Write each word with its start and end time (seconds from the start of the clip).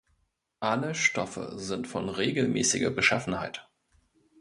Alle 0.61 0.95
Stoffe 0.95 1.59
sind 1.59 1.87
von 1.87 2.09
regelmäßiger 2.09 2.89
Beschaffenheit. 2.89 3.69